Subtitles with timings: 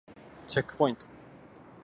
[0.47, 1.05] チェックポイント